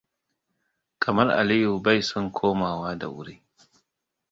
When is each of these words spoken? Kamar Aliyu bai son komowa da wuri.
Kamar 1.01 1.27
Aliyu 1.41 1.73
bai 1.83 1.95
son 2.09 2.27
komowa 2.37 2.91
da 2.99 3.07
wuri. 3.13 3.35